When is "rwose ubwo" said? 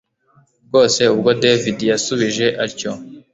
0.65-1.29